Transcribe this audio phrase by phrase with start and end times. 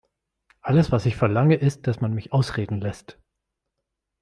[0.61, 3.19] Alles, was ich verlange, ist, dass man mich ausreden lässt.